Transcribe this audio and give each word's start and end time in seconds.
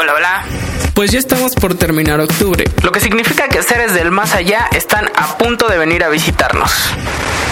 Hola, 0.00 0.14
hola. 0.14 0.44
Pues 0.94 1.10
ya 1.12 1.18
estamos 1.18 1.54
por 1.54 1.74
terminar 1.74 2.20
octubre, 2.20 2.64
Lo 2.82 2.90
que 2.90 3.00
significa 3.00 3.48
que 3.48 3.62
seres 3.62 3.92
del 3.94 4.10
más 4.10 4.34
allá 4.34 4.66
están 4.74 5.10
a 5.14 5.36
punto 5.36 5.68
de 5.68 5.76
venir 5.78 6.02
a 6.04 6.08
visitarnos. 6.08 6.70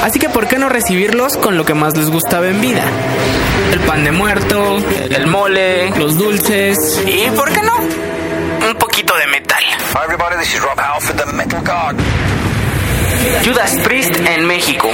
así 0.02 0.18
que 0.18 0.28
¿por 0.30 0.48
qué 0.48 0.56
no 0.58 0.68
recibirlos 0.70 1.36
con 1.36 1.56
lo 1.58 1.64
que 1.64 1.74
más 1.74 1.96
les 1.96 2.10
gustaba 2.10 2.48
en 2.48 2.60
vida? 2.60 2.82
El 3.72 3.80
pan 3.80 4.02
de 4.04 4.12
muerto, 4.12 4.78
El 5.10 5.26
mole. 5.26 5.90
los 5.90 6.16
dulces, 6.18 7.00
¿Y 7.06 7.28
por 7.30 7.52
qué 7.52 7.60
no? 7.62 7.76
Un 8.68 8.74
poquito 8.78 9.14
de 9.16 9.26
metal. 9.26 9.62
Hi 9.94 10.04
everybody, 10.04 10.36
this 10.38 10.54
is 10.54 10.60
Rob 10.62 10.78
Halford, 10.78 11.16
the 11.16 11.32
Metal 11.32 11.60
God. 11.60 11.96
Judas 13.44 13.76
Priest 13.84 14.14
en 14.26 14.46
México. 14.46 14.90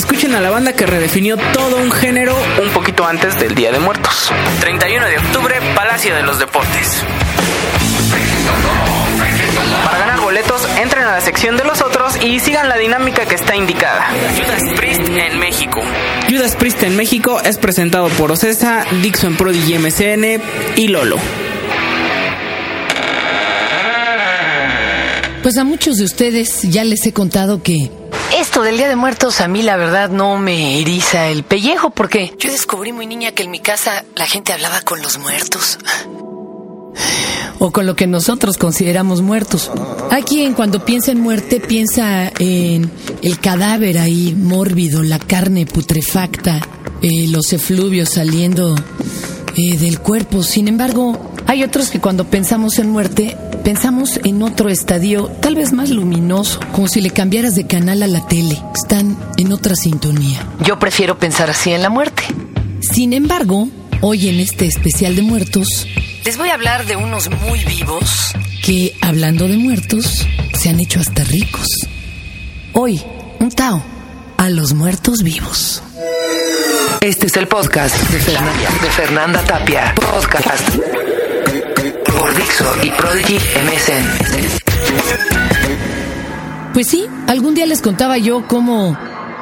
Escuchen 0.00 0.34
a 0.34 0.40
la 0.40 0.48
banda 0.48 0.72
que 0.72 0.86
redefinió 0.86 1.36
todo 1.52 1.76
un 1.76 1.92
género 1.92 2.34
Un 2.62 2.70
poquito 2.70 3.06
antes 3.06 3.38
del 3.38 3.54
Día 3.54 3.70
de 3.70 3.80
Muertos. 3.80 4.32
31 4.60 5.06
de 5.06 5.18
octubre, 5.18 5.54
Palacio 5.74 6.14
de 6.14 6.22
los 6.22 6.38
Deportes. 6.38 7.04
Para 9.84 9.98
ganar 9.98 10.20
boletos, 10.20 10.66
entren 10.80 11.04
a 11.04 11.12
la 11.12 11.20
sección 11.20 11.58
de 11.58 11.64
los 11.64 11.82
otros 11.82 12.14
y 12.22 12.40
sigan 12.40 12.70
la 12.70 12.78
dinámica 12.78 13.26
que 13.26 13.34
está 13.34 13.54
indicada. 13.54 14.06
Judas 14.36 14.62
Priest 14.74 15.02
en 15.02 15.38
México. 15.38 15.80
Judas 16.30 16.56
Priest 16.56 16.82
en 16.82 16.96
México 16.96 17.38
es 17.44 17.58
presentado 17.58 18.08
por 18.08 18.32
Ocesa, 18.32 18.86
Dixon 19.02 19.36
Prodigy 19.36 19.78
MCN 19.78 20.42
y 20.76 20.88
Lolo. 20.88 21.18
Pues 25.42 25.58
a 25.58 25.64
muchos 25.64 25.96
de 25.96 26.04
ustedes 26.04 26.62
ya 26.62 26.84
les 26.84 27.04
he 27.06 27.12
contado 27.12 27.62
que 27.62 27.90
esto 28.38 28.62
del 28.62 28.76
Día 28.76 28.88
de 28.88 28.96
Muertos 28.96 29.40
a 29.40 29.48
mí 29.48 29.62
la 29.62 29.76
verdad 29.76 30.10
no 30.10 30.38
me 30.38 30.80
eriza 30.80 31.28
el 31.28 31.42
pellejo 31.42 31.90
porque 31.90 32.34
yo 32.38 32.50
descubrí 32.50 32.92
muy 32.92 33.06
niña 33.06 33.32
que 33.32 33.42
en 33.42 33.50
mi 33.50 33.60
casa 33.60 34.04
la 34.14 34.26
gente 34.26 34.52
hablaba 34.52 34.80
con 34.82 35.02
los 35.02 35.18
muertos. 35.18 35.78
O 37.58 37.70
con 37.70 37.86
lo 37.86 37.94
que 37.94 38.06
nosotros 38.06 38.56
consideramos 38.56 39.20
muertos. 39.20 39.70
Hay 40.10 40.22
quien 40.22 40.54
cuando 40.54 40.84
piensa 40.84 41.12
en 41.12 41.20
muerte 41.20 41.60
piensa 41.60 42.32
en 42.38 42.90
el 43.22 43.38
cadáver 43.38 43.98
ahí 43.98 44.34
mórbido, 44.34 45.02
la 45.02 45.18
carne 45.18 45.66
putrefacta, 45.66 46.60
eh, 47.02 47.26
los 47.28 47.52
efluvios 47.52 48.10
saliendo 48.10 48.74
eh, 49.56 49.76
del 49.76 50.00
cuerpo. 50.00 50.42
Sin 50.42 50.68
embargo, 50.68 51.32
hay 51.46 51.62
otros 51.62 51.90
que 51.90 52.00
cuando 52.00 52.24
pensamos 52.24 52.78
en 52.78 52.90
muerte, 52.90 53.36
pensamos 53.64 54.18
en 54.24 54.42
otro 54.42 54.68
estadio, 54.68 55.26
tal 55.40 55.54
vez 55.54 55.72
más 55.72 55.90
luminoso, 55.90 56.60
como 56.72 56.88
si 56.88 57.00
le 57.00 57.10
cambiaras 57.10 57.54
de 57.54 57.66
canal 57.66 58.02
a 58.02 58.06
la 58.06 58.26
tele. 58.26 58.60
Están 58.74 59.16
en 59.36 59.52
otra 59.52 59.76
sintonía. 59.76 60.46
Yo 60.64 60.78
prefiero 60.78 61.18
pensar 61.18 61.50
así 61.50 61.72
en 61.72 61.82
la 61.82 61.90
muerte. 61.90 62.22
Sin 62.80 63.12
embargo, 63.12 63.68
hoy 64.00 64.28
en 64.28 64.40
este 64.40 64.66
especial 64.66 65.16
de 65.16 65.22
muertos, 65.22 65.86
les 66.24 66.36
voy 66.36 66.50
a 66.50 66.54
hablar 66.54 66.86
de 66.86 66.96
unos 66.96 67.30
muy 67.30 67.64
vivos 67.64 68.32
que, 68.62 68.94
hablando 69.00 69.48
de 69.48 69.56
muertos, 69.56 70.26
se 70.58 70.68
han 70.68 70.80
hecho 70.80 71.00
hasta 71.00 71.24
ricos. 71.24 71.66
Hoy, 72.72 73.00
un 73.38 73.50
Tao 73.50 73.82
a 74.36 74.48
los 74.50 74.74
muertos 74.74 75.22
vivos. 75.22 75.82
Este 77.00 77.26
es 77.26 77.36
el 77.36 77.48
podcast 77.48 77.96
de 78.10 78.18
Fernanda, 78.18 78.70
de 78.82 78.90
Fernanda 78.90 79.44
Tapia. 79.44 79.94
Podcast 79.94 81.09
por 82.30 82.36
Dixo 82.36 82.64
y 82.82 82.90
Prodigy 82.90 83.34
MSN. 83.34 84.04
Pues 86.72 86.86
sí, 86.88 87.06
algún 87.26 87.54
día 87.54 87.66
les 87.66 87.80
contaba 87.80 88.18
yo 88.18 88.46
cómo 88.46 88.96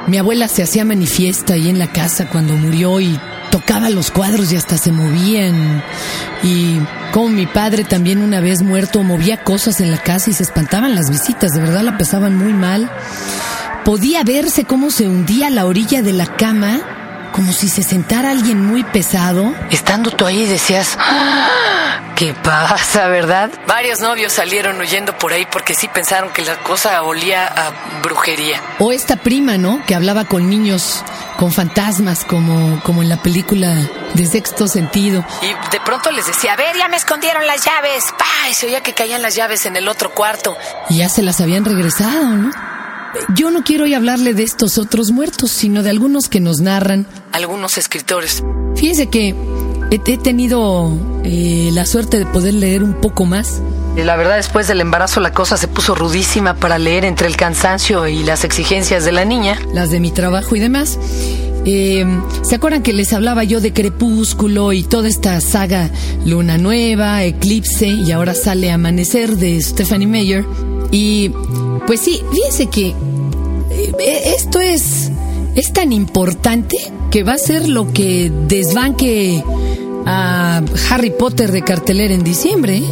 mi 0.07 0.17
abuela 0.17 0.49
se 0.49 0.63
hacía 0.63 0.85
manifiesta 0.85 1.55
ahí 1.55 1.69
en 1.69 1.79
la 1.79 1.93
casa 1.93 2.29
cuando 2.29 2.55
murió 2.55 3.01
y 3.01 3.19
tocaba 3.51 3.91
los 3.91 4.11
cuadros 4.11 4.53
y 4.53 4.57
hasta 4.57 4.79
se 4.79 4.93
movían. 4.93 5.83
Y 6.43 6.79
como 7.13 7.29
mi 7.29 7.47
padre 7.47 7.85
también 7.85 8.23
una 8.23 8.41
vez 8.41 8.63
muerto 8.63 9.03
movía 9.03 9.45
cosas 9.45 9.81
en 9.81 9.91
la 9.91 9.99
casa 9.99 10.31
y 10.31 10.33
se 10.33 10.43
espantaban 10.45 10.95
las 10.95 11.11
visitas, 11.11 11.53
de 11.53 11.61
verdad 11.61 11.83
la 11.83 11.99
pasaban 11.99 12.37
muy 12.37 12.55
mal. 12.55 12.91
Podía 13.85 14.23
verse 14.25 14.65
cómo 14.65 14.91
se 14.91 15.07
hundía 15.09 15.49
a 15.49 15.51
la 15.51 15.67
orilla 15.67 16.01
de 16.03 16.13
la 16.13 16.27
cama, 16.37 16.81
como 17.33 17.53
si 17.53 17.69
se 17.69 17.83
sentara 17.83 18.31
alguien 18.31 18.65
muy 18.65 18.83
pesado. 18.83 19.55
Estando 19.71 20.11
tú 20.11 20.25
ahí 20.27 20.47
decías, 20.47 20.97
"Ah, 20.99 21.88
¿qué 22.19 22.35
pasa, 22.35 23.07
verdad? 23.07 23.51
Varios 23.69 24.01
novios 24.01 24.33
salieron 24.33 24.81
huyendo 24.81 25.17
por 25.17 25.33
ahí 25.33 25.47
porque 25.51 25.75
sí 25.75 25.87
pensaron 25.87 26.33
que 26.33 26.43
la 26.43 26.59
cosa 26.65 27.01
olía 27.03 27.47
a 27.47 28.01
brujería. 28.03 28.61
O 28.81 28.91
esta 28.91 29.17
prima, 29.17 29.57
¿no? 29.57 29.85
Que 29.87 29.95
hablaba 29.95 30.25
con 30.25 30.51
niños, 30.51 31.05
con 31.37 31.53
fantasmas, 31.53 32.25
como, 32.25 32.83
como 32.83 33.03
en 33.03 33.09
la 33.09 33.23
película 33.23 33.89
de 34.15 34.27
sexto 34.27 34.67
sentido. 34.67 35.25
Y 35.43 35.71
de 35.71 35.81
pronto 35.85 36.11
les 36.11 36.27
decía, 36.27 36.55
a 36.55 36.57
ver, 36.57 36.77
ya 36.77 36.89
me 36.89 36.97
escondieron 36.97 37.47
las 37.47 37.65
llaves. 37.65 38.07
¡Pah! 38.19 38.49
Y 38.51 38.55
se 38.55 38.67
oía 38.67 38.83
que 38.83 38.95
caían 38.95 39.23
las 39.23 39.37
llaves 39.37 39.65
en 39.67 39.77
el 39.77 39.87
otro 39.87 40.11
cuarto. 40.13 40.57
Y 40.91 40.99
ya 40.99 41.09
se 41.09 41.23
las 41.23 41.41
habían 41.41 41.65
regresado, 41.65 42.25
¿no? 42.25 42.51
Yo 43.35 43.51
no 43.53 43.63
quiero 43.63 43.85
hoy 43.85 43.95
hablarle 43.95 44.35
de 44.35 44.43
estos 44.43 44.77
otros 44.77 45.13
muertos, 45.13 45.53
sino 45.53 45.85
de 45.85 45.91
algunos 45.91 46.29
que 46.29 46.41
nos 46.41 46.61
narran 46.61 47.07
algunos 47.33 47.79
escritores. 47.79 48.43
Fíjese 48.77 49.09
que 49.09 49.35
he, 49.91 50.01
he 50.05 50.19
tenido 50.19 50.93
eh, 51.25 51.71
la 51.73 51.87
suerte 51.87 52.19
de 52.19 52.27
poder 52.27 52.55
leer 52.55 52.83
un 52.83 52.95
poco 52.95 53.25
más. 53.25 53.61
La 53.97 54.17
verdad, 54.17 54.37
después 54.37 54.69
del 54.69 54.81
embarazo 54.81 55.21
la 55.21 55.33
cosa 55.33 55.57
se 55.57 55.67
puso 55.67 55.95
rudísima 55.95 56.55
para 56.55 56.79
leer 56.79 57.05
entre 57.05 57.27
el 57.27 57.37
cansancio 57.37 58.07
y 58.07 58.23
las 58.23 58.45
exigencias 58.45 59.05
de 59.05 59.13
la 59.13 59.25
niña. 59.25 59.59
Las 59.73 59.91
de 59.91 59.99
mi 59.99 60.13
trabajo 60.13 60.55
y 60.55 60.61
demás. 60.61 60.99
Eh, 61.65 62.07
¿Se 62.43 62.55
acuerdan 62.55 62.83
que 62.83 62.93
les 62.93 63.13
hablaba 63.13 63.45
yo 63.45 63.61
de 63.61 63.73
Crepúsculo 63.73 64.73
y 64.73 64.85
toda 64.85 65.09
esta 65.09 65.41
saga 65.41 65.91
Luna 66.25 66.57
Nueva, 66.57 67.25
Eclipse 67.25 67.89
y 67.89 68.13
ahora 68.13 68.35
sale 68.35 68.71
Amanecer 68.71 69.37
de 69.37 69.61
Stephanie 69.61 70.07
Meyer? 70.07 70.47
Y 70.91 71.31
pues 71.87 72.01
sí, 72.01 72.23
fíjense 72.33 72.67
que 72.69 72.95
eh, 73.71 74.35
esto 74.37 74.61
es, 74.61 75.11
es 75.57 75.73
tan 75.73 75.93
importante 75.93 76.77
que 77.11 77.23
va 77.25 77.35
a 77.35 77.39
ser 77.39 77.69
lo 77.69 77.93
que 77.93 78.31
desbanque 78.47 79.43
a 80.11 80.63
Harry 80.91 81.11
Potter 81.11 81.53
de 81.53 81.63
cartelera 81.63 82.15
en 82.15 82.25
diciembre. 82.25 82.83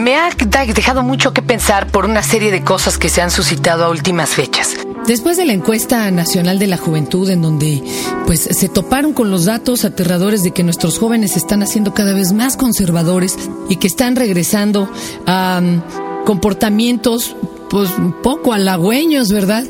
Me 0.00 0.16
ha 0.16 0.30
dejado 0.74 1.02
mucho 1.02 1.34
que 1.34 1.42
pensar 1.42 1.88
por 1.88 2.06
una 2.06 2.22
serie 2.22 2.50
de 2.50 2.64
cosas 2.64 2.96
que 2.96 3.10
se 3.10 3.20
han 3.20 3.30
suscitado 3.30 3.84
a 3.84 3.90
últimas 3.90 4.30
fechas. 4.30 4.76
Después 5.06 5.36
de 5.36 5.44
la 5.44 5.52
encuesta 5.52 6.10
nacional 6.10 6.58
de 6.58 6.68
la 6.68 6.78
juventud 6.78 7.28
en 7.28 7.42
donde 7.42 7.82
pues 8.26 8.40
se 8.40 8.68
toparon 8.70 9.12
con 9.12 9.30
los 9.30 9.44
datos 9.44 9.84
aterradores 9.84 10.42
de 10.42 10.52
que 10.52 10.62
nuestros 10.62 10.98
jóvenes 10.98 11.36
están 11.36 11.62
haciendo 11.62 11.92
cada 11.92 12.14
vez 12.14 12.32
más 12.32 12.56
conservadores 12.56 13.36
y 13.68 13.76
que 13.76 13.88
están 13.88 14.16
regresando 14.16 14.88
a 15.26 15.60
um, 15.60 15.82
comportamientos 16.24 17.36
pues 17.68 17.90
un 17.98 18.12
poco 18.22 18.52
halagüeños, 18.54 19.30
¿verdad? 19.30 19.64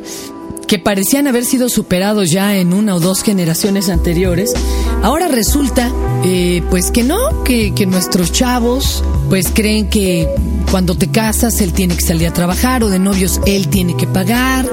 Que 0.66 0.78
parecían 0.78 1.26
haber 1.26 1.44
sido 1.44 1.68
superados 1.68 2.30
ya 2.30 2.56
en 2.56 2.72
una 2.72 2.94
o 2.94 3.00
dos 3.00 3.22
generaciones 3.22 3.88
anteriores, 3.88 4.52
ahora 5.02 5.28
resulta 5.28 5.90
eh, 6.24 6.62
pues 6.70 6.90
que 6.90 7.02
no, 7.02 7.42
que, 7.44 7.74
que 7.74 7.86
nuestros 7.86 8.32
chavos 8.32 9.04
pues 9.28 9.48
creen 9.52 9.88
que 9.88 10.28
cuando 10.70 10.94
te 10.94 11.10
casas 11.10 11.60
él 11.60 11.72
tiene 11.72 11.96
que 11.96 12.02
salir 12.02 12.28
a 12.28 12.32
trabajar 12.32 12.82
o 12.82 12.88
de 12.88 12.98
novios 12.98 13.40
él 13.46 13.68
tiene 13.68 13.96
que 13.96 14.06
pagar, 14.06 14.66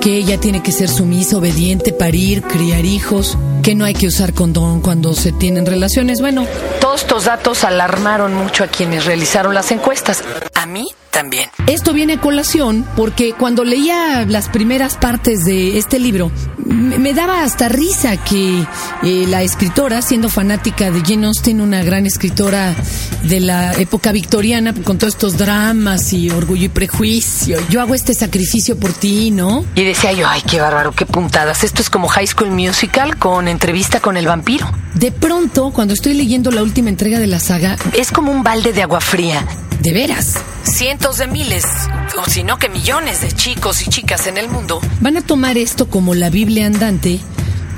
que 0.00 0.16
ella 0.16 0.38
tiene 0.38 0.62
que 0.62 0.72
ser 0.72 0.88
sumisa, 0.88 1.36
obediente, 1.36 1.92
parir, 1.92 2.42
criar 2.42 2.84
hijos, 2.84 3.36
que 3.62 3.74
no 3.74 3.84
hay 3.84 3.94
que 3.94 4.06
usar 4.06 4.34
condón 4.34 4.80
cuando 4.80 5.14
se 5.14 5.32
tienen 5.32 5.66
relaciones. 5.66 6.20
Bueno, 6.20 6.46
todos 6.80 7.02
estos 7.02 7.24
datos 7.24 7.64
alarmaron 7.64 8.34
mucho 8.34 8.64
a 8.64 8.68
quienes 8.68 9.04
realizaron 9.04 9.54
las 9.54 9.70
encuestas. 9.70 10.22
A 10.54 10.66
mí 10.66 10.88
también. 11.12 11.50
Esto 11.68 11.92
viene 11.92 12.14
a 12.14 12.20
colación 12.20 12.84
porque 12.96 13.34
cuando 13.34 13.62
leía 13.62 14.24
las 14.26 14.48
primeras 14.48 14.96
partes 14.96 15.44
de 15.44 15.78
este 15.78 16.00
libro, 16.00 16.32
me 16.66 17.12
daba 17.14 17.42
hasta 17.42 17.68
risa 17.68 18.16
que 18.16 18.64
eh, 19.02 19.26
la 19.28 19.42
escritora, 19.42 20.02
siendo 20.02 20.28
fanática 20.28 20.90
de 20.90 21.02
Jane 21.02 21.26
Austen, 21.26 21.60
una 21.60 21.84
gran 21.84 22.06
escritora 22.06 22.74
de 23.24 23.40
la 23.40 23.74
época 23.74 24.10
victoriana, 24.10 24.74
con 24.74 24.98
todos 24.98 25.14
estos 25.14 25.38
dramas 25.38 26.12
y 26.12 26.30
orgullo 26.30 26.64
y 26.64 26.68
prejuicio, 26.68 27.58
yo 27.68 27.80
hago 27.80 27.94
este 27.94 28.14
sacrificio 28.14 28.78
por 28.78 28.92
ti, 28.92 29.30
¿no? 29.30 29.64
Y 29.74 29.84
decía 29.84 30.12
yo, 30.12 30.26
ay, 30.26 30.42
qué 30.48 30.60
bárbaro, 30.60 30.92
qué 30.92 31.06
puntadas. 31.06 31.62
Esto 31.62 31.82
es 31.82 31.90
como 31.90 32.08
High 32.08 32.26
School 32.26 32.50
Musical 32.50 33.18
con 33.18 33.48
entrevista 33.48 34.00
con 34.00 34.16
el 34.16 34.26
vampiro. 34.26 34.70
De 34.94 35.12
pronto, 35.12 35.70
cuando 35.72 35.94
estoy 35.94 36.14
leyendo 36.14 36.50
la 36.50 36.62
última 36.62 36.88
entrega 36.88 37.18
de 37.18 37.26
la 37.26 37.38
saga, 37.38 37.76
es 37.92 38.10
como 38.10 38.32
un 38.32 38.42
balde 38.42 38.72
de 38.72 38.82
agua 38.82 39.00
fría. 39.00 39.44
De 39.80 39.92
veras. 39.92 40.38
Cientos 40.64 41.18
de 41.18 41.26
miles, 41.26 41.64
o 42.16 42.28
si 42.30 42.44
no 42.44 42.58
que 42.58 42.68
millones 42.68 43.20
de 43.20 43.32
chicos 43.32 43.82
y 43.82 43.90
chicas 43.90 44.26
en 44.26 44.38
el 44.38 44.48
mundo 44.48 44.80
van 45.00 45.16
a 45.16 45.20
tomar 45.20 45.58
esto 45.58 45.88
como 45.88 46.14
la 46.14 46.30
Biblia 46.30 46.66
andante 46.66 47.20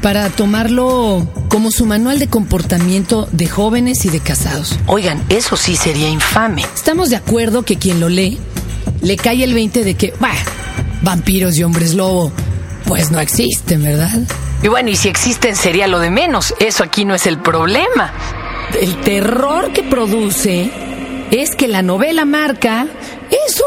para 0.03 0.29
tomarlo 0.29 1.27
como 1.49 1.71
su 1.71 1.87
manual 1.87 2.19
de 2.19 2.29
comportamiento 2.29 3.27
de 3.33 3.49
jóvenes 3.49 4.05
y 4.05 4.11
de 4.11 4.21
casados. 4.21 4.79
Oigan, 4.87 5.25
eso 5.31 5.57
sí 5.57 5.77
sería 5.77 6.11
infame. 6.11 6.63
Estamos 6.75 7.09
de 7.09 7.17
acuerdo 7.17 7.63
que 7.63 7.77
quien 7.77 8.01
lo 8.01 8.11
lee 8.11 8.39
le 9.01 9.17
cae 9.17 9.45
el 9.45 9.55
20 9.55 9.83
de 9.83 9.95
que, 9.95 10.13
bah, 10.21 10.35
vampiros 11.01 11.57
y 11.57 11.65
hombres 11.65 11.95
lobo, 11.95 12.33
pues 12.87 13.11
no 13.11 13.19
existen, 13.19 13.83
¿verdad? 13.83 14.21
Y 14.63 14.69
bueno, 14.69 14.91
y 14.91 14.97
si 14.97 15.09
existen 15.09 15.57
sería 15.57 15.87
lo 15.87 16.01
de 16.01 16.11
menos. 16.11 16.55
Eso 16.61 16.85
aquí 16.85 17.07
no 17.07 17.15
es 17.15 17.27
el 17.27 17.39
problema. 17.39 18.13
El 18.79 19.01
terror 19.01 19.73
que 19.73 19.83
produce 19.83 20.71
es 21.35 21.51
que 21.57 21.69
la 21.69 21.83
novela 21.83 22.25
marca 22.25 22.87
eso, 23.47 23.65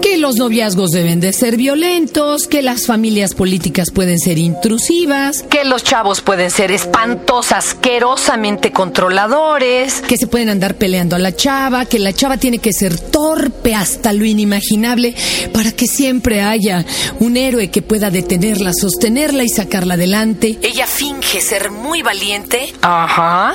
que 0.00 0.16
los 0.16 0.36
noviazgos 0.36 0.90
deben 0.90 1.20
de 1.20 1.32
ser 1.32 1.56
violentos, 1.56 2.46
que 2.46 2.62
las 2.62 2.86
familias 2.86 3.34
políticas 3.34 3.90
pueden 3.90 4.18
ser 4.18 4.38
intrusivas, 4.38 5.42
Que 5.42 5.64
los 5.64 5.82
chavos 5.84 6.20
pueden 6.20 6.50
ser 6.50 6.70
espantos, 6.70 7.52
asquerosamente 7.52 8.70
controladores. 8.72 10.00
que 10.02 10.16
se 10.16 10.26
pueden 10.26 10.48
andar 10.48 10.76
peleando 10.76 11.16
a 11.16 11.18
la 11.18 11.34
chava, 11.34 11.84
que 11.86 11.98
la 11.98 12.12
chava 12.12 12.36
tiene 12.38 12.58
que 12.58 12.72
ser 12.72 12.98
torpe 12.98 13.74
hasta 13.74 14.12
lo 14.12 14.24
inimaginable 14.24 15.14
para 15.52 15.72
que 15.72 15.86
siempre 15.86 16.42
haya 16.42 16.84
un 17.20 17.36
héroe 17.36 17.70
que 17.70 17.82
pueda 17.82 18.10
detenerla, 18.10 18.72
sostenerla 18.72 19.42
y 19.44 19.48
sacarla 19.48 19.94
adelante. 19.94 20.58
Ella 20.62 20.86
finge 20.86 21.40
ser 21.40 21.70
muy 21.70 22.02
valiente. 22.02 22.72
Ajá. 22.82 23.54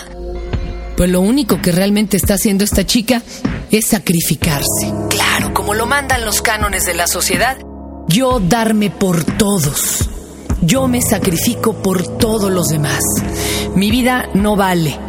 Pues 1.00 1.10
lo 1.10 1.22
único 1.22 1.62
que 1.62 1.72
realmente 1.72 2.18
está 2.18 2.34
haciendo 2.34 2.66
esta 2.66 2.86
chica 2.86 3.22
es 3.72 3.86
sacrificarse. 3.86 4.94
Claro, 5.10 5.54
como 5.54 5.74
lo 5.74 5.86
mandan 5.86 6.26
los 6.26 6.42
cánones 6.42 6.86
de 6.86 6.94
la 6.94 7.08
sociedad. 7.08 7.58
Yo 8.10 8.42
darme 8.42 8.90
por 8.90 9.24
todos. 9.24 10.10
Yo 10.62 10.90
me 10.90 11.02
sacrifico 11.02 11.82
por 11.82 12.18
todos 12.18 12.52
los 12.52 12.68
demás. 12.68 13.00
Mi 13.76 13.92
vida 13.92 14.28
no 14.34 14.58
vale. 14.58 15.00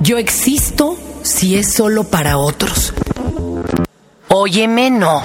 Yo 0.00 0.18
existo 0.18 0.98
si 1.22 1.56
es 1.56 1.72
solo 1.72 2.04
para 2.04 2.36
otros. 2.36 2.92
Óyeme, 4.28 4.90
no. 4.90 5.22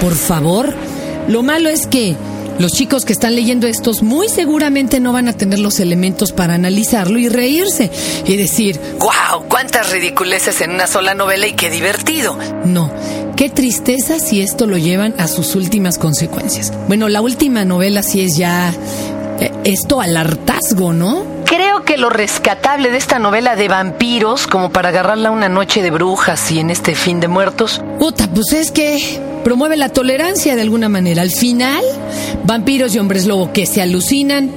Por 0.00 0.14
favor, 0.14 0.74
lo 1.28 1.42
malo 1.42 1.68
es 1.68 1.86
que 1.86 2.16
los 2.60 2.72
chicos 2.72 3.06
que 3.06 3.14
están 3.14 3.34
leyendo 3.34 3.66
estos 3.66 4.02
muy 4.02 4.28
seguramente 4.28 5.00
no 5.00 5.14
van 5.14 5.28
a 5.28 5.32
tener 5.32 5.58
los 5.58 5.80
elementos 5.80 6.30
para 6.32 6.54
analizarlo 6.54 7.18
y 7.18 7.30
reírse 7.30 7.90
y 8.26 8.36
decir, 8.36 8.78
¡Guau! 8.98 9.48
¡Cuántas 9.48 9.90
ridiculeces 9.90 10.60
en 10.60 10.72
una 10.72 10.86
sola 10.86 11.14
novela 11.14 11.46
y 11.46 11.54
qué 11.54 11.70
divertido! 11.70 12.36
no, 12.66 12.92
qué 13.34 13.48
tristeza 13.48 14.18
si 14.18 14.42
esto 14.42 14.66
lo 14.66 14.76
llevan 14.76 15.14
a 15.16 15.26
sus 15.26 15.54
últimas 15.54 15.96
consecuencias. 15.96 16.70
Bueno, 16.86 17.08
la 17.08 17.22
última 17.22 17.64
novela 17.64 18.02
sí 18.02 18.20
es 18.20 18.36
ya 18.36 18.74
eh, 19.40 19.50
esto 19.64 20.02
al 20.02 20.14
hartazgo, 20.14 20.92
¿no? 20.92 21.24
Creo 21.46 21.84
que 21.84 21.96
lo 21.96 22.10
rescatable 22.10 22.90
de 22.90 22.98
esta 22.98 23.18
novela 23.18 23.56
de 23.56 23.68
vampiros, 23.68 24.46
como 24.46 24.70
para 24.70 24.90
agarrarla 24.90 25.30
una 25.30 25.48
noche 25.48 25.80
de 25.80 25.90
brujas 25.90 26.52
y 26.52 26.58
en 26.58 26.68
este 26.68 26.94
fin 26.94 27.20
de 27.20 27.28
muertos, 27.28 27.80
Puta, 27.98 28.28
pues 28.28 28.52
es 28.52 28.70
que 28.70 29.29
promueve 29.44 29.76
la 29.76 29.88
tolerancia 29.88 30.54
de 30.54 30.62
alguna 30.62 30.88
manera. 30.88 31.22
Al 31.22 31.30
final, 31.30 31.84
vampiros 32.44 32.94
y 32.94 32.98
hombres 32.98 33.26
lobo 33.26 33.52
que 33.52 33.66
se 33.66 33.82
alucinan 33.82 34.50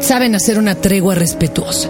saben 0.00 0.34
hacer 0.34 0.58
una 0.58 0.74
tregua 0.74 1.14
respetuosa. 1.14 1.88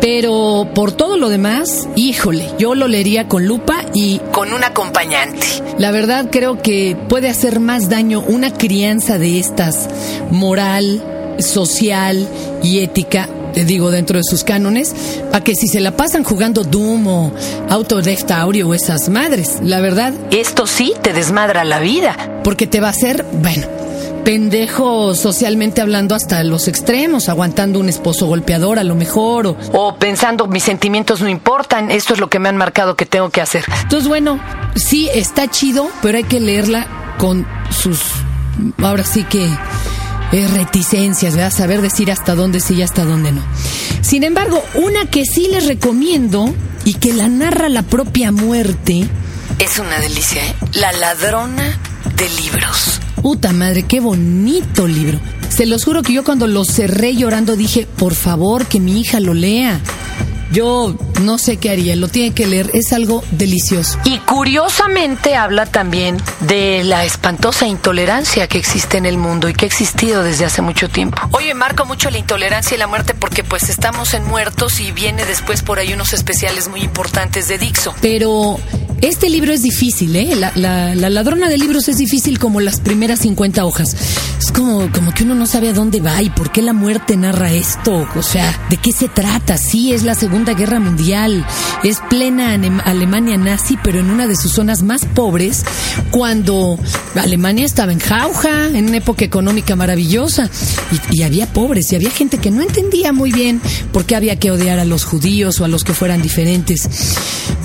Pero 0.00 0.68
por 0.74 0.90
todo 0.90 1.16
lo 1.16 1.28
demás, 1.28 1.88
híjole, 1.94 2.48
yo 2.58 2.74
lo 2.74 2.88
leería 2.88 3.28
con 3.28 3.46
lupa 3.46 3.84
y 3.94 4.18
con 4.32 4.52
un 4.52 4.64
acompañante. 4.64 5.46
la 5.78 5.92
verdad 5.92 6.28
creo 6.30 6.60
que 6.60 6.96
puede 7.08 7.28
hacer 7.28 7.60
más 7.60 7.88
daño 7.88 8.20
una 8.26 8.52
crianza 8.52 9.18
de 9.18 9.38
estas 9.38 9.88
moral, 10.30 11.00
social 11.38 12.28
y 12.64 12.80
ética, 12.80 13.28
te 13.52 13.64
digo, 13.64 13.90
dentro 13.90 14.16
de 14.18 14.24
sus 14.24 14.44
cánones, 14.44 14.94
a 15.32 15.42
que 15.42 15.54
si 15.54 15.68
se 15.68 15.80
la 15.80 15.96
pasan 15.96 16.24
jugando 16.24 16.64
Doom 16.64 17.06
o 17.06 17.32
Autodesk 17.68 18.30
Audio 18.30 18.68
o 18.68 18.74
esas 18.74 19.08
madres, 19.08 19.58
la 19.62 19.80
verdad, 19.80 20.12
Esto 20.30 20.66
sí 20.66 20.94
te 21.02 21.12
desmadra 21.12 21.64
la 21.64 21.78
vida. 21.80 22.16
porque 22.44 22.66
te 22.66 22.80
va 22.80 22.88
a 22.88 22.90
hacer, 22.90 23.24
bueno, 23.40 23.66
pendejo 24.24 25.14
socialmente 25.14 25.80
hablando 25.80 26.14
hasta 26.14 26.42
los 26.44 26.68
extremos, 26.68 27.28
aguantando 27.28 27.78
un 27.80 27.88
esposo 27.88 28.26
golpeador 28.26 28.78
a 28.78 28.84
lo 28.84 28.94
mejor. 28.94 29.46
O... 29.46 29.56
O 29.72 29.96
pensando, 29.96 30.46
mis 30.46 30.62
sentimientos 30.62 31.20
no 31.20 31.28
importan, 31.28 31.90
esto 31.90 32.14
es 32.14 32.20
lo 32.20 32.28
que 32.30 32.38
me 32.38 32.48
han 32.48 32.56
marcado 32.56 32.96
que 32.96 33.06
tengo 33.06 33.30
que 33.30 33.40
hacer. 33.40 33.64
Entonces, 33.82 34.08
bueno, 34.08 34.40
sí, 34.76 35.08
está 35.14 35.48
chido, 35.48 35.88
pero 36.02 36.18
hay 36.18 36.24
que 36.24 36.40
leerla 36.40 36.86
con 37.18 37.46
sus, 37.70 38.00
ahora 38.82 39.04
sí 39.04 39.24
que, 39.24 39.48
eh, 40.32 40.48
reticencias, 40.48 41.36
¿verdad? 41.36 41.52
Saber 41.52 41.82
decir 41.82 42.10
hasta 42.10 42.34
dónde 42.34 42.60
sí 42.60 42.74
y 42.74 42.82
hasta 42.82 43.04
dónde 43.04 43.32
no. 43.32 43.42
Sin 44.00 44.24
embargo, 44.24 44.62
una 44.74 45.04
que 45.06 45.24
sí 45.24 45.48
les 45.50 45.66
recomiendo 45.66 46.52
y 46.84 46.94
que 46.94 47.12
la 47.12 47.28
narra 47.28 47.68
la 47.68 47.82
propia 47.82 48.32
muerte, 48.32 49.06
Es 49.58 49.78
una 49.78 50.00
delicia, 50.00 50.44
¿eh? 50.44 50.54
La 50.74 50.92
ladrona 50.92 51.78
de 52.16 52.28
libros. 52.42 53.00
Puta 53.22 53.52
madre, 53.52 53.84
qué 53.84 54.00
bonito 54.00 54.88
libro. 54.88 55.20
Se 55.48 55.66
los 55.66 55.84
juro 55.84 56.02
que 56.02 56.12
yo 56.14 56.24
cuando 56.24 56.46
lo 56.48 56.64
cerré 56.64 57.14
llorando 57.14 57.54
dije, 57.54 57.86
por 57.98 58.14
favor, 58.14 58.66
que 58.66 58.80
mi 58.80 59.00
hija 59.00 59.20
lo 59.20 59.34
lea. 59.34 59.80
Yo 60.52 60.94
no 61.22 61.38
sé 61.38 61.56
qué 61.56 61.70
haría, 61.70 61.96
lo 61.96 62.08
tiene 62.08 62.34
que 62.34 62.46
leer, 62.46 62.70
es 62.74 62.92
algo 62.92 63.24
delicioso. 63.30 63.98
Y 64.04 64.18
curiosamente 64.18 65.34
habla 65.34 65.64
también 65.64 66.18
de 66.40 66.84
la 66.84 67.06
espantosa 67.06 67.66
intolerancia 67.66 68.46
que 68.48 68.58
existe 68.58 68.98
en 68.98 69.06
el 69.06 69.16
mundo 69.16 69.48
y 69.48 69.54
que 69.54 69.64
ha 69.64 69.68
existido 69.68 70.22
desde 70.22 70.44
hace 70.44 70.60
mucho 70.60 70.90
tiempo. 70.90 71.22
Oye, 71.32 71.54
marco 71.54 71.86
mucho 71.86 72.10
la 72.10 72.18
intolerancia 72.18 72.74
y 72.74 72.78
la 72.78 72.86
muerte 72.86 73.14
porque 73.14 73.42
pues 73.42 73.70
estamos 73.70 74.12
en 74.12 74.24
muertos 74.24 74.78
y 74.80 74.92
viene 74.92 75.24
después 75.24 75.62
por 75.62 75.78
ahí 75.78 75.94
unos 75.94 76.12
especiales 76.12 76.68
muy 76.68 76.82
importantes 76.82 77.48
de 77.48 77.56
Dixo. 77.56 77.94
Pero 78.02 78.58
este 79.02 79.28
libro 79.28 79.52
es 79.52 79.62
difícil, 79.62 80.14
¿eh? 80.16 80.34
La, 80.36 80.52
la- 80.54 80.94
la 80.94 81.10
ladrona 81.10 81.48
de 81.48 81.58
libros 81.58 81.88
es 81.88 81.98
difícil 81.98 82.38
como 82.38 82.60
las 82.60 82.80
primeras 82.80 83.20
50 83.20 83.64
hojas. 83.64 83.96
Es 84.38 84.50
como, 84.52 84.90
como 84.92 85.12
que 85.12 85.22
uno 85.24 85.34
no 85.34 85.46
sabe 85.46 85.68
a 85.68 85.72
dónde 85.72 86.00
va 86.00 86.20
y 86.22 86.30
por 86.30 86.50
qué 86.52 86.62
la 86.62 86.72
muerte 86.72 87.16
narra 87.16 87.52
esto. 87.52 88.06
O 88.16 88.22
sea, 88.22 88.58
¿de 88.70 88.76
qué 88.76 88.92
se 88.92 89.08
trata? 89.08 89.56
Sí, 89.58 89.92
es 89.92 90.02
la 90.02 90.14
Segunda 90.14 90.54
Guerra 90.54 90.80
Mundial. 90.80 91.44
Es 91.84 91.98
plena 92.10 92.52
Alemania 92.84 93.36
nazi, 93.36 93.76
pero 93.82 94.00
en 94.00 94.10
una 94.10 94.26
de 94.26 94.36
sus 94.36 94.52
zonas 94.52 94.82
más 94.82 95.04
pobres, 95.04 95.64
cuando 96.10 96.78
Alemania 97.16 97.66
estaba 97.66 97.92
en 97.92 98.00
jauja, 98.00 98.66
en 98.68 98.88
una 98.88 98.96
época 98.98 99.24
económica 99.24 99.76
maravillosa. 99.76 100.48
Y, 101.10 101.22
había 101.22 101.46
pobres 101.52 101.92
y 101.92 101.96
había 101.96 102.10
gente 102.10 102.38
que 102.38 102.50
no 102.50 102.62
entendía 102.62 103.12
muy 103.12 103.30
bien 103.32 103.60
por 103.92 104.04
qué 104.04 104.16
había 104.16 104.38
que 104.38 104.50
odiar 104.50 104.78
a 104.78 104.84
los 104.84 105.04
judíos 105.04 105.60
o 105.60 105.64
a 105.64 105.68
los 105.68 105.84
que 105.84 105.94
fueran 105.94 106.20
diferentes. 106.22 106.88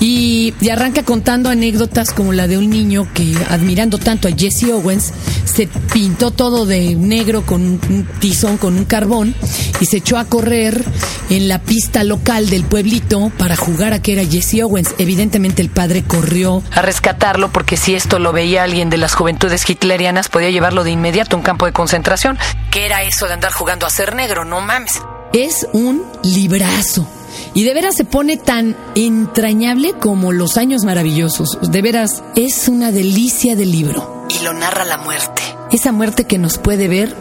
Y, 0.00 0.54
y 0.60 0.68
arranca 0.70 1.02
contando 1.28 1.50
anécdotas 1.50 2.14
como 2.14 2.32
la 2.32 2.46
de 2.46 2.56
un 2.56 2.70
niño 2.70 3.06
que, 3.12 3.36
admirando 3.50 3.98
tanto 3.98 4.28
a 4.28 4.30
Jesse 4.30 4.70
Owens, 4.72 5.12
se 5.44 5.66
pintó 5.92 6.30
todo 6.30 6.64
de 6.64 6.94
negro 6.94 7.44
con 7.44 7.60
un, 7.60 8.08
tizón, 8.18 8.56
con 8.56 8.78
un 8.78 8.86
carbón, 8.86 9.34
y 9.78 9.84
se 9.84 9.98
echó 9.98 10.16
a 10.16 10.24
correr 10.24 10.82
en 11.28 11.46
la 11.46 11.58
pista 11.58 12.02
local 12.02 12.48
del 12.48 12.64
pueblito 12.64 13.30
para 13.36 13.56
jugar 13.56 13.92
a 13.92 14.00
que 14.00 14.14
era 14.14 14.24
Jesse 14.24 14.62
Owens. 14.62 14.94
Evidentemente 14.96 15.60
el 15.60 15.68
padre 15.68 16.02
corrió 16.02 16.62
A 16.72 16.80
rescatarlo 16.80 17.52
porque 17.52 17.76
si 17.76 17.94
esto 17.94 18.18
lo 18.18 18.32
veía 18.32 18.62
alguien 18.62 18.88
de 18.88 18.96
las 18.96 19.14
juventudes 19.14 19.68
hitlerianas 19.68 20.30
podía 20.30 20.48
llevarlo 20.48 20.82
de 20.82 20.92
inmediato 20.92 21.36
a 21.36 21.40
un 21.40 21.44
campo 21.44 21.66
de 21.66 21.74
concentración. 21.74 22.38
¿Qué 22.70 22.86
era 22.86 23.02
eso 23.02 23.26
de 23.26 23.34
andar 23.34 23.52
jugando 23.52 23.84
a 23.84 23.90
ser 23.90 24.14
negro? 24.14 24.46
No 24.46 24.62
mames. 24.62 25.02
Es 25.34 25.66
un 25.74 26.06
librazo. 26.22 27.17
Y 27.54 27.64
de 27.64 27.74
veras 27.74 27.94
se 27.94 28.04
pone 28.04 28.36
tan 28.36 28.76
entrañable 28.94 29.94
como 29.94 30.32
los 30.32 30.56
años 30.56 30.84
maravillosos. 30.84 31.58
De 31.62 31.82
veras, 31.82 32.22
es 32.36 32.68
una 32.68 32.92
delicia 32.92 33.56
de 33.56 33.66
libro. 33.66 34.26
Y 34.28 34.42
lo 34.44 34.52
narra 34.52 34.84
la 34.84 34.98
muerte. 34.98 35.42
Esa 35.70 35.92
muerte 35.92 36.24
que 36.24 36.38
nos 36.38 36.58
puede 36.58 36.88
ver 36.88 37.14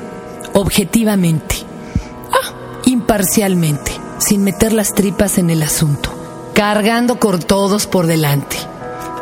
objetivamente, 0.53 1.55
ah, 2.31 2.81
imparcialmente, 2.85 3.91
sin 4.17 4.43
meter 4.43 4.73
las 4.73 4.95
tripas 4.95 5.37
en 5.37 5.49
el 5.49 5.61
asunto, 5.61 6.11
cargando 6.53 7.19
con 7.19 7.39
todos 7.39 7.85
por 7.85 8.07
delante, 8.07 8.57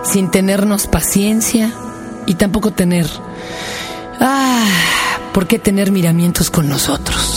sin 0.03 0.31
tenernos 0.31 0.87
paciencia 0.87 1.73
y 2.25 2.35
tampoco 2.35 2.71
tener, 2.71 3.07
ah, 4.21 4.65
¿por 5.33 5.47
qué 5.47 5.59
tener 5.59 5.91
miramientos 5.91 6.49
con 6.49 6.69
nosotros? 6.69 7.34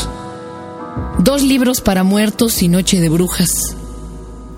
Dos 1.18 1.42
libros 1.42 1.80
para 1.80 2.04
muertos 2.04 2.62
y 2.62 2.68
Noche 2.68 3.00
de 3.00 3.08
Brujas. 3.08 3.76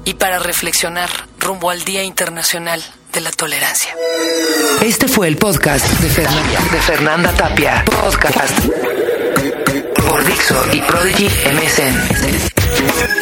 Y 0.04 0.14
para 0.14 0.38
reflexionar 0.38 1.08
rumbo 1.38 1.70
al 1.70 1.84
Día 1.84 2.02
Internacional 2.04 2.82
de 3.12 3.20
la 3.22 3.30
Tolerancia. 3.30 3.90
Este 4.82 5.08
fue 5.08 5.28
el 5.28 5.36
podcast 5.36 5.86
de 6.00 6.08
Fernanda, 6.10 6.60
de 6.70 6.80
Fernanda 6.80 7.32
Tapia. 7.32 7.84
Podcast 7.84 8.58
por 10.08 10.24
Dixo 10.24 10.62
y 10.72 10.80
Prodigy 10.82 11.28
MSN. 11.54 13.19